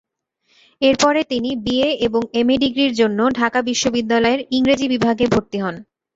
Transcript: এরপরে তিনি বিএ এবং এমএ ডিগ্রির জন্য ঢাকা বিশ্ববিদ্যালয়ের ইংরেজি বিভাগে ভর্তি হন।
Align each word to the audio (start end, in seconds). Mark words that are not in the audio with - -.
এরপরে 0.81 1.21
তিনি 1.31 1.49
বিএ 1.65 1.89
এবং 2.07 2.21
এমএ 2.33 2.55
ডিগ্রির 2.63 2.93
জন্য 2.99 3.19
ঢাকা 3.39 3.59
বিশ্ববিদ্যালয়ের 3.69 4.39
ইংরেজি 4.57 4.85
বিভাগে 4.93 5.25
ভর্তি 5.33 5.57
হন। 5.63 5.75